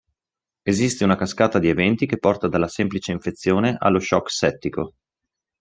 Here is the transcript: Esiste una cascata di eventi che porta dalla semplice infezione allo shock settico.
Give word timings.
Esiste 0.65 1.03
una 1.05 1.15
cascata 1.15 1.59
di 1.59 1.67
eventi 1.69 2.07
che 2.07 2.17
porta 2.17 2.47
dalla 2.47 2.67
semplice 2.67 3.11
infezione 3.11 3.75
allo 3.79 3.99
shock 3.99 4.31
settico. 4.31 4.95